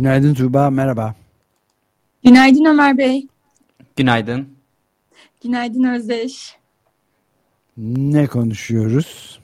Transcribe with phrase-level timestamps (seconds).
[0.00, 1.14] Günaydın Tuğba, merhaba.
[2.24, 3.26] Günaydın Ömer Bey.
[3.96, 4.48] Günaydın.
[5.42, 6.56] Günaydın Özdeş.
[7.76, 9.40] Ne konuşuyoruz?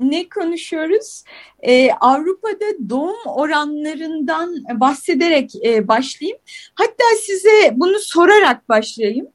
[0.00, 1.24] Ne konuşuyoruz?
[1.62, 6.38] Ee, Avrupa'da doğum oranlarından bahsederek e, başlayayım.
[6.74, 9.26] Hatta size bunu sorarak başlayayım.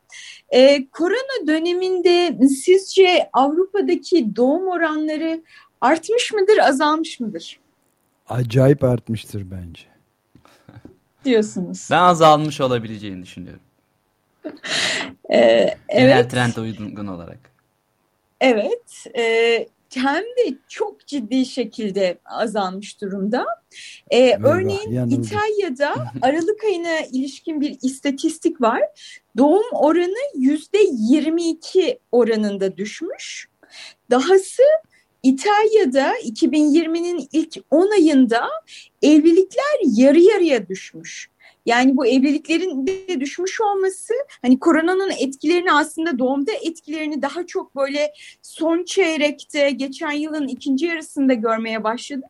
[0.53, 5.43] Ee, korona döneminde sizce Avrupa'daki doğum oranları
[5.81, 7.59] artmış mıdır, azalmış mıdır?
[8.29, 9.94] Acayip artmıştır bence.
[11.25, 11.87] Diyorsunuz.
[11.91, 13.61] Ben azalmış olabileceğini düşünüyorum.
[15.29, 16.31] Ee, Genel evet.
[16.31, 17.39] trend uygun olarak.
[18.41, 23.45] Evet, e, hem de çok ciddi şekilde azalmış durumda.
[24.09, 25.21] E, Eyvah, örneğin yanıldım.
[25.21, 28.81] İtalya'da Aralık ayına ilişkin bir istatistik var.
[29.37, 33.49] Doğum oranı yüzde 22 oranında düşmüş.
[34.11, 34.63] Dahası
[35.25, 38.49] İtalya'da 2020'nin ilk 10 ayında
[39.01, 41.29] evlilikler yarı yarıya düşmüş.
[41.65, 48.13] Yani bu evliliklerin de düşmüş olması hani koronanın etkilerini aslında doğumda etkilerini daha çok böyle
[48.41, 52.29] son çeyrekte geçen yılın ikinci yarısında görmeye başladık.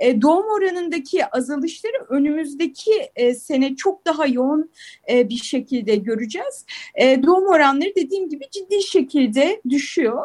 [0.00, 4.70] E, doğum oranındaki azalışları önümüzdeki e, sene çok daha yoğun
[5.10, 6.66] e, bir şekilde göreceğiz.
[6.94, 10.22] E, doğum oranları dediğim gibi ciddi şekilde düşüyor.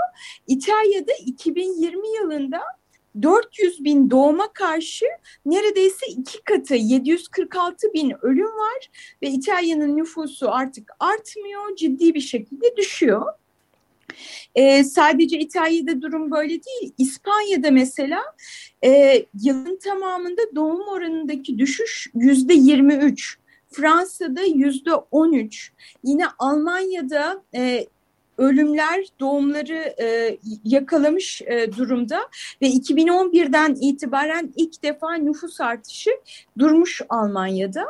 [0.47, 2.61] İtalya'da 2020 yılında
[3.21, 5.05] 400 bin doğuma karşı
[5.45, 8.89] neredeyse iki katı 746 bin ölüm var
[9.21, 13.25] ve İtalya'nın nüfusu artık artmıyor ciddi bir şekilde düşüyor.
[14.55, 16.93] Ee, sadece İtalya'da durum böyle değil.
[16.97, 18.21] İspanya'da mesela
[18.85, 23.37] e, yılın tamamında doğum oranındaki düşüş yüzde 23.
[23.71, 25.73] Fransa'da yüzde 13.
[26.03, 27.87] Yine Almanya'da e,
[28.39, 32.19] ölümler doğumları e, yakalamış e, durumda
[32.61, 36.09] ve 2011'den itibaren ilk defa nüfus artışı
[36.57, 37.85] durmuş Almanya'da.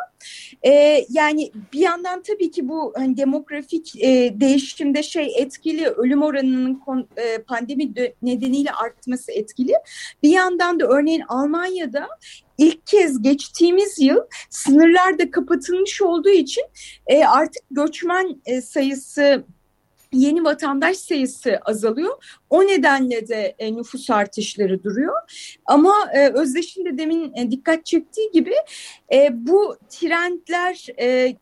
[0.64, 6.76] E, yani bir yandan tabii ki bu hani demografik e, değişimde şey etkili, ölüm oranının
[6.76, 9.74] kon, e, pandemi nedeniyle artması etkili.
[10.24, 12.08] Bir yandan da örneğin Almanya'da
[12.58, 16.64] ilk kez geçtiğimiz yıl sınırlar da kapatılmış olduğu için
[17.08, 19.44] e, artık göçmen e, sayısı
[20.14, 22.40] yeni vatandaş sayısı azalıyor.
[22.50, 25.16] O nedenle de e, nüfus artışları duruyor.
[25.66, 28.54] Ama e, Özdeş'in de demin e, dikkat çektiği gibi
[29.14, 31.36] e, bu trendler e,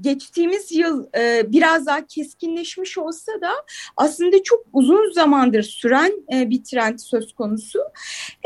[0.00, 3.50] geçtiğimiz yıl e, biraz daha keskinleşmiş olsa da
[3.96, 7.78] aslında çok uzun zamandır süren e, bir trend söz konusu.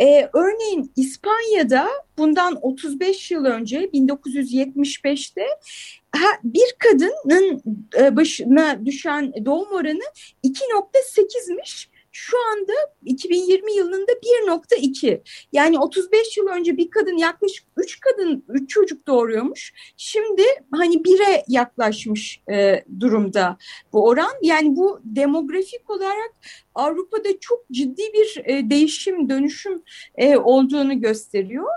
[0.01, 6.04] E, örneğin İspanya'da bundan 35 yıl önce 1975'te ha-
[6.45, 7.63] bir kadının
[7.99, 10.03] e, başına düşen doğum oranı
[10.45, 11.94] 2.8'miş.
[12.17, 12.73] Şu anda
[13.05, 15.21] 2020 yılında 1.2.
[15.53, 19.73] Yani 35 yıl önce bir kadın yaklaşık 3 kadın 3 çocuk doğuruyormuş.
[19.97, 20.43] Şimdi
[20.73, 23.57] hani 1'e yaklaşmış e, durumda
[23.93, 24.33] bu oran.
[24.43, 26.31] Yani bu demografik olarak
[26.75, 29.83] Avrupa'da çok ciddi bir e, değişim, dönüşüm
[30.17, 31.69] e, olduğunu gösteriyor.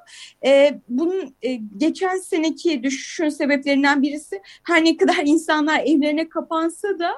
[0.45, 7.11] E, bunun e, geçen seneki düşüşün sebeplerinden birisi her ne kadar insanlar evlerine kapansa da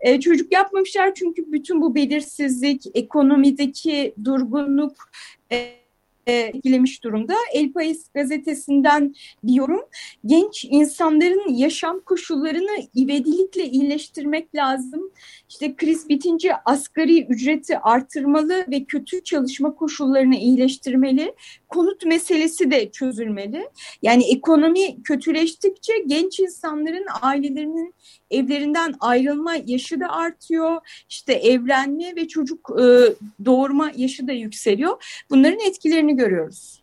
[0.00, 5.10] e, çocuk yapmamışlar çünkü bütün bu belirsizlik, ekonomideki durgunluk
[5.52, 5.85] e,
[6.26, 7.34] etkilemiş durumda.
[7.52, 9.14] El País gazetesinden
[9.44, 9.82] bir yorum.
[10.26, 15.10] Genç insanların yaşam koşullarını ivedilikle iyileştirmek lazım.
[15.48, 21.34] İşte kriz bitince asgari ücreti artırmalı ve kötü çalışma koşullarını iyileştirmeli.
[21.68, 23.68] Konut meselesi de çözülmeli.
[24.02, 27.94] Yani ekonomi kötüleştikçe genç insanların ailelerinin
[28.30, 31.04] evlerinden ayrılma yaşı da artıyor.
[31.08, 32.84] İşte evlenme ve çocuk e,
[33.44, 35.22] doğurma yaşı da yükseliyor.
[35.30, 36.82] Bunların etkilerini görüyoruz.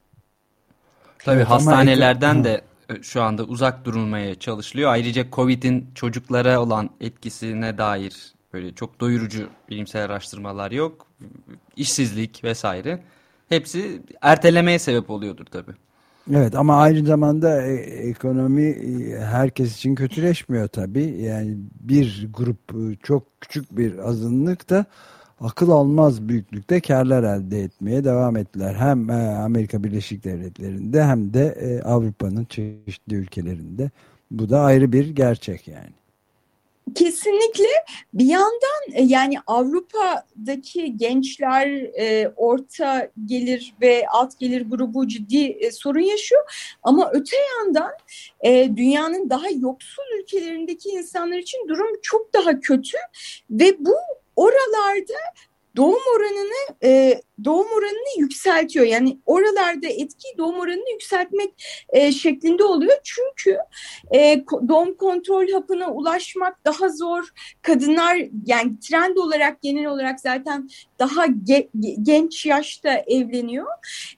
[1.20, 4.92] Tabii hastanelerden de e, şu anda uzak durulmaya çalışılıyor.
[4.92, 11.08] Ayrıca Covid'in çocuklara olan etkisine dair böyle çok doyurucu bilimsel araştırmalar yok.
[11.76, 13.04] İşsizlik vesaire.
[13.50, 15.74] Hepsi ertelemeye sebep oluyordur tabii.
[16.32, 17.74] Evet ama aynı zamanda e,
[18.10, 21.22] ekonomi e, herkes için kötüleşmiyor tabii.
[21.22, 22.60] Yani bir grup
[23.04, 24.86] çok küçük bir azınlık da
[25.44, 28.74] akıl almaz büyüklükte karlar elde etmeye devam ettiler.
[28.74, 33.92] Hem e, Amerika Birleşik Devletleri'nde hem de e, Avrupa'nın çeşitli ülkelerinde.
[34.32, 35.94] Bu da ayrı bir gerçek yani.
[36.96, 37.66] Kesinlikle
[38.14, 41.68] bir yandan e, yani Avrupa'daki gençler
[42.00, 46.76] e, orta gelir ve alt gelir grubu ciddi e, sorun yaşıyor.
[46.84, 47.92] Ama öte yandan
[48.42, 52.98] e, dünyanın daha yoksul ülkelerindeki insanlar için durum çok daha kötü
[53.50, 53.94] ve bu
[54.36, 55.20] oralarda
[55.76, 58.86] doğum oranını e, doğum oranını yükseltiyor.
[58.86, 61.50] Yani oralarda etki doğum oranını yükseltmek
[61.90, 62.98] e, şeklinde oluyor.
[63.04, 63.58] Çünkü
[64.16, 67.30] e, doğum kontrol hapına ulaşmak daha zor.
[67.62, 71.70] Kadınlar yani trend olarak genel olarak zaten daha ge
[72.02, 73.68] genç yaşta evleniyor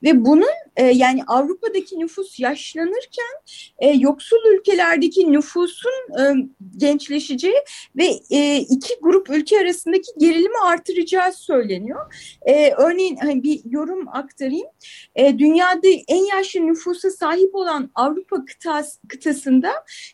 [0.03, 3.35] ve bunun e, yani Avrupa'daki nüfus yaşlanırken
[3.79, 6.33] e, yoksul ülkelerdeki nüfusun e,
[6.77, 7.63] gençleşeceği
[7.95, 12.13] ve e, iki grup ülke arasındaki gerilimi artıracağı söyleniyor.
[12.41, 14.67] E, örneğin hani bir yorum aktarayım.
[15.15, 19.71] E, dünyada en yaşlı nüfusa sahip olan Avrupa kıtas, kıtasında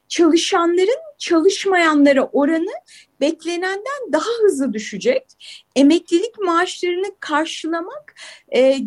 [0.07, 2.73] çalışanların çalışmayanlara oranı
[3.21, 5.23] beklenenden daha hızlı düşecek.
[5.75, 8.15] Emeklilik maaşlarını karşılamak
[8.55, 8.77] e,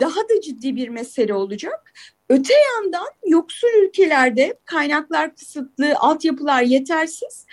[0.00, 1.92] daha da ciddi bir mesele olacak.
[2.30, 7.46] Öte yandan yoksul ülkelerde kaynaklar kısıtlı, altyapılar yetersiz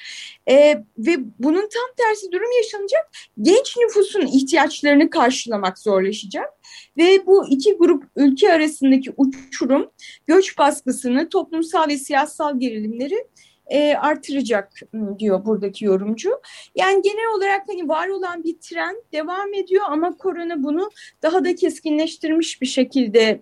[0.49, 3.11] e, ve bunun tam tersi durum yaşanacak.
[3.41, 6.49] Genç nüfusun ihtiyaçlarını karşılamak zorlaşacak
[6.97, 9.91] ve bu iki grup ülke arasındaki uçurum
[10.27, 13.27] göç baskısını, toplumsal ve siyasal gerilimleri
[13.67, 14.71] e, artıracak
[15.19, 16.29] diyor buradaki yorumcu.
[16.75, 20.89] Yani genel olarak hani var olan bir trend devam ediyor ama korona bunu
[21.23, 23.41] daha da keskinleştirmiş bir şekilde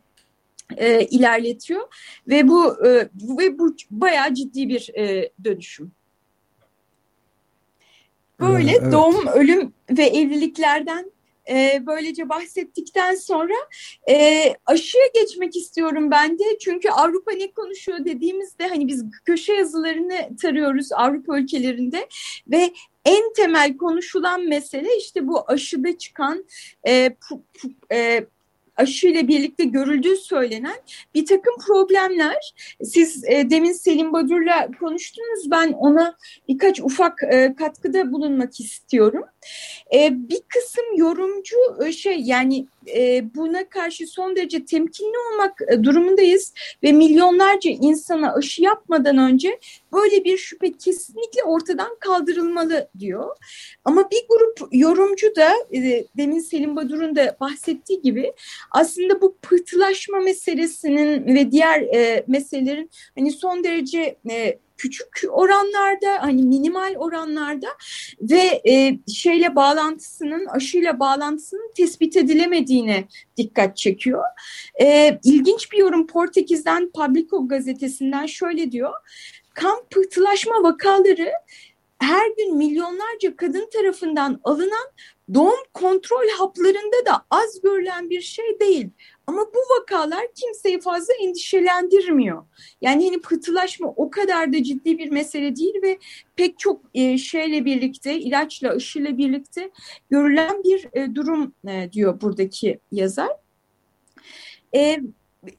[0.78, 1.88] e, ilerletiyor
[2.28, 5.92] ve bu e, ve bu bayağı ciddi bir e, dönüşüm.
[8.40, 8.92] Böyle evet.
[8.92, 11.12] doğum, ölüm ve evliliklerden
[11.50, 13.54] e, böylece bahsettikten sonra
[14.10, 16.44] e, aşıya geçmek istiyorum ben de.
[16.62, 22.08] Çünkü Avrupa ne konuşuyor dediğimizde hani biz köşe yazılarını tarıyoruz Avrupa ülkelerinde
[22.48, 22.74] ve
[23.06, 26.46] en temel konuşulan mesele işte bu aşıda çıkan
[26.88, 28.26] e, pu, pu, e,
[28.76, 30.76] aşıyla birlikte görüldüğü söylenen
[31.16, 32.54] bir takım problemler.
[32.84, 35.52] Siz e, demin Selim Badur'la konuştunuz.
[35.52, 36.16] Ben ona
[36.48, 39.24] birkaç ufak e, katkıda bulunmak istiyorum.
[39.94, 45.84] E, bir kısım yorumcu e, şey yani e, buna karşı son derece temkinli olmak e,
[45.84, 46.54] durumundayız
[46.84, 49.60] ve milyonlarca insana aşı yapmadan önce
[49.94, 53.38] böyle bir şüphe kesinlikle ortadan kaldırılmalı diyor.
[53.86, 58.34] Ama bir grup yorumcu da e, demin Selim Badur'un da bahsettiği gibi
[58.72, 66.44] aslında bu pıhtılaşma meselesinin ve diğer e, meselelerin hani son derece e, küçük oranlarda hani
[66.44, 67.68] minimal oranlarda
[68.22, 73.08] ve e, şeyle bağlantısının aşıyla bağlantısının tespit edilemediğine
[73.38, 74.24] dikkat çekiyor.
[74.82, 78.94] E, ilginç bir yorum Portekiz'den Publico gazetesinden şöyle diyor.
[79.54, 81.32] Kan pıhtılaşma vakaları
[82.00, 84.88] her gün milyonlarca kadın tarafından alınan
[85.34, 88.90] doğum kontrol haplarında da az görülen bir şey değil.
[89.28, 92.44] Ama bu vakalar kimseyi fazla endişelendirmiyor.
[92.82, 96.00] Yani hani pıhtılaşma o kadar da ciddi bir mesele değil ve
[96.36, 99.72] pek çok e, şeyle birlikte, ilaçla, aşıyla birlikte
[100.10, 103.30] görülen bir e, durum e, diyor buradaki yazar.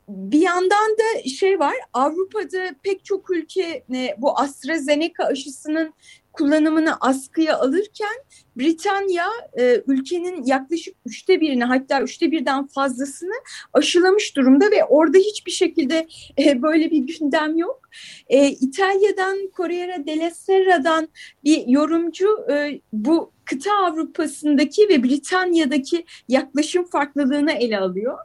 [0.08, 3.84] Bir yandan da şey var Avrupa'da pek çok ülke
[4.18, 5.94] bu AstraZeneca aşısının
[6.36, 8.16] kullanımını askıya alırken
[8.56, 9.26] Britanya
[9.58, 13.34] e, ülkenin yaklaşık üçte birini hatta üçte birden fazlasını
[13.72, 16.06] aşılamış durumda ve orada hiçbir şekilde
[16.38, 17.80] e, böyle bir gündem yok.
[18.28, 21.08] E, İtalya'dan Corriere della Serra'dan
[21.44, 28.18] bir yorumcu e, bu kıta Avrupa'sındaki ve Britanya'daki yaklaşım farklılığını ele alıyor.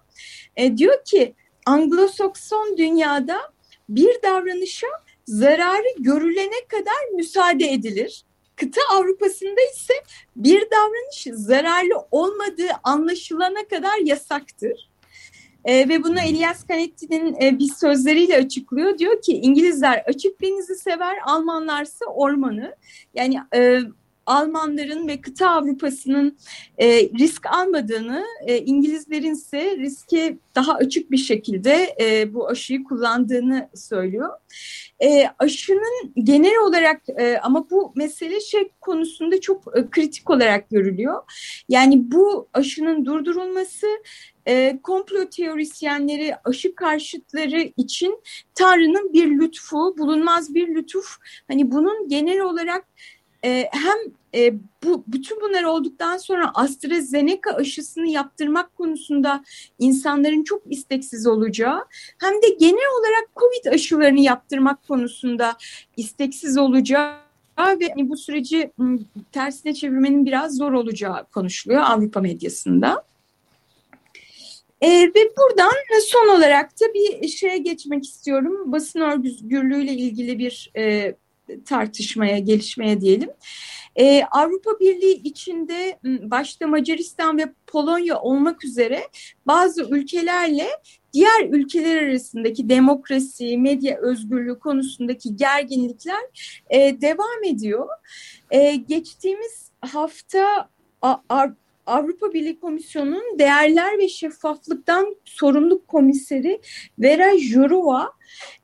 [0.56, 3.38] E, diyor ki Anglo-Sakson dünyada
[3.90, 4.88] bir davranışa
[5.32, 8.24] zararı görülene kadar müsaade edilir.
[8.56, 9.94] Kıta Avrupa'sında ise
[10.36, 14.90] bir davranış zararlı olmadığı anlaşılana kadar yasaktır.
[15.66, 18.98] E, ve bunu Elias Canetti'nin e, bir sözleriyle açıklıyor.
[18.98, 22.76] Diyor ki İngilizler açık denizi sever, Almanlarsa ormanı.
[23.14, 23.80] Yani e,
[24.32, 26.38] Almanların ve kıta Avrupa'sının
[26.78, 33.70] e, risk almadığını, e, İngilizlerin ise riske daha açık bir şekilde e, bu aşıyı kullandığını
[33.76, 34.30] söylüyor.
[35.04, 41.24] E, aşının genel olarak e, ama bu mesele şey konusunda çok e, kritik olarak görülüyor.
[41.70, 43.88] Yani bu aşının durdurulması
[44.48, 48.24] e, komplo teorisyenleri, aşı karşıtları için
[48.56, 51.16] Tanrı'nın bir lütfu, bulunmaz bir lütuf.
[51.48, 52.88] Hani bunun genel olarak
[53.46, 53.98] e, hem
[54.36, 59.44] e, bu bütün bunlar olduktan sonra AstraZeneca aşısını yaptırmak konusunda
[59.80, 61.86] insanların çok isteksiz olacağı
[62.18, 65.58] hem de genel olarak COVID aşılarını yaptırmak konusunda
[65.98, 67.16] isteksiz olacağı
[67.60, 68.72] ve hani bu süreci
[69.32, 73.04] tersine çevirmenin biraz zor olacağı konuşuluyor Avrupa medyasında.
[74.82, 75.72] E, ve buradan
[76.02, 78.72] son olarak da bir şeye geçmek istiyorum.
[78.72, 81.16] Basın özgürlüğüyle ilgili bir e,
[81.66, 83.30] tartışmaya, gelişmeye diyelim.
[83.96, 89.08] Ee, Avrupa Birliği içinde başta Macaristan ve Polonya olmak üzere
[89.48, 90.68] bazı ülkelerle
[91.14, 96.22] diğer ülkeler arasındaki demokrasi, medya özgürlüğü konusundaki gerginlikler
[96.70, 97.88] e, devam ediyor.
[98.52, 100.70] E, geçtiğimiz hafta
[101.86, 106.62] Avrupa Birliği Komisyonu'nun değerler ve şeffaflıktan sorumlu komiseri
[107.00, 108.14] Vera Jourova,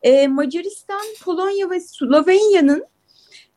[0.01, 2.85] e, Macaristan, Polonya ve Slovenya'nın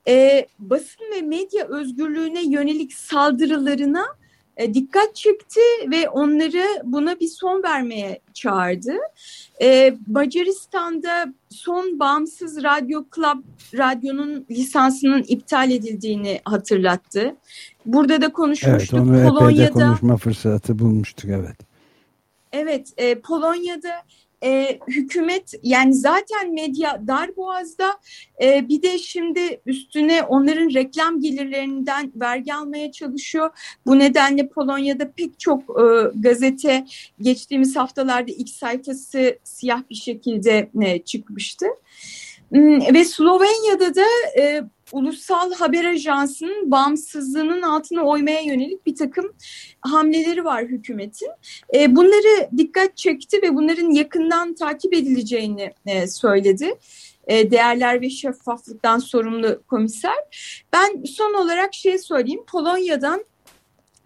[0.08, 4.06] e, basın ve medya özgürlüğüne yönelik saldırılarına
[4.56, 8.92] e, dikkat çekti ve onları buna bir son vermeye çağırdı.
[9.62, 13.44] E, Macaristan'da son bağımsız radyo Club
[13.78, 17.36] radyonun lisansının iptal edildiğini hatırlattı.
[17.86, 18.98] Burada da konuşmuştuk.
[18.98, 21.56] Evet onu Polonya'da konuşma fırsatı bulmuştuk evet.
[22.52, 23.92] Evet e, Polonya'da
[24.44, 28.00] e, hükümet yani zaten medya dar boğazda
[28.42, 33.50] e, bir de şimdi üstüne onların reklam gelirlerinden vergi almaya çalışıyor.
[33.86, 36.86] Bu nedenle Polonya'da pek çok e, gazete
[37.20, 41.66] geçtiğimiz haftalarda ilk sayfası siyah bir şekilde e, çıkmıştı.
[42.50, 44.04] Hmm, ve Slovenya'da da
[44.38, 49.32] e, ulusal haber ajansının bağımsızlığının altına oymaya yönelik bir takım
[49.80, 51.30] hamleleri var hükümetin.
[51.74, 56.74] E, bunları dikkat çekti ve bunların yakından takip edileceğini e, söyledi.
[57.26, 60.14] E, değerler ve şeffaflıktan sorumlu komiser.
[60.72, 62.44] Ben son olarak şey söyleyeyim.
[62.46, 63.24] Polonya'dan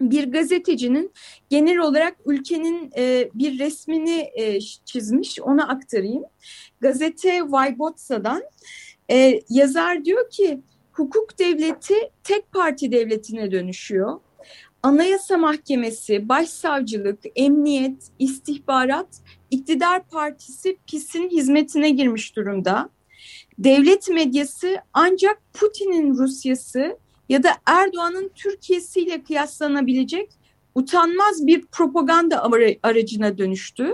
[0.01, 1.11] bir gazetecinin
[1.49, 5.39] genel olarak ülkenin e, bir resmini e, çizmiş.
[5.39, 6.23] Onu aktarayım.
[6.79, 8.43] Gazete Wybotsa'dan
[9.11, 10.59] e, yazar diyor ki
[10.97, 14.19] hukuk devleti tek parti devletine dönüşüyor.
[14.83, 19.07] Anayasa Mahkemesi, Başsavcılık, Emniyet, istihbarat,
[19.51, 22.89] iktidar partisi PIS'in hizmetine girmiş durumda.
[23.59, 26.97] Devlet medyası ancak Putin'in Rusyası
[27.29, 30.29] ya da Erdoğan'ın Türkiye'si ile kıyaslanabilecek
[30.75, 32.43] utanmaz bir propaganda
[32.83, 33.91] aracına dönüştü.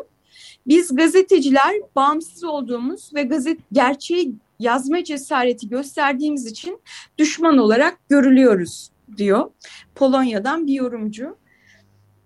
[0.68, 6.80] Biz gazeteciler bağımsız olduğumuz ve gazet gerçeği yazma cesareti gösterdiğimiz için
[7.18, 9.52] düşman olarak görülüyoruz diyor.
[9.96, 11.38] Polonya'dan bir yorumcu.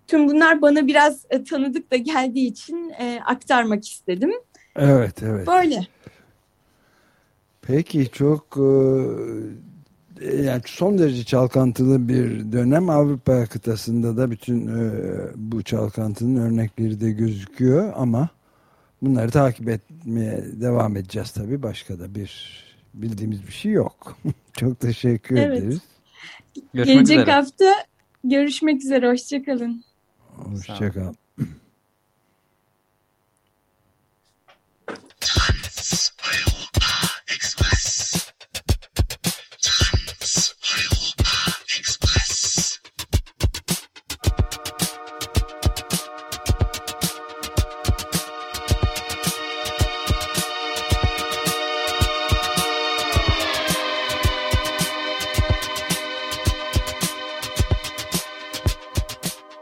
[0.06, 4.32] Tüm bunlar bana biraz e, tanıdık da geldiği için e, aktarmak istedim.
[4.76, 5.46] Evet, evet.
[5.46, 5.86] Böyle.
[7.62, 8.70] Peki çok e,
[10.44, 14.90] yani son derece çalkantılı bir dönem Avrupa kıtasında da bütün e,
[15.36, 18.28] bu çalkantının örnekleri de gözüküyor ama
[19.02, 21.62] Bunları takip etmeye devam edeceğiz tabii.
[21.62, 22.62] Başka da bir
[22.94, 24.16] bildiğimiz bir şey yok.
[24.52, 25.58] Çok teşekkür evet.
[25.58, 25.80] ederiz.
[26.54, 27.32] Görüşmek Gelecek üzere.
[27.32, 27.64] hafta
[28.24, 29.10] görüşmek üzere.
[29.10, 29.84] Hoşçakalın.
[30.36, 31.16] Hoşçakalın.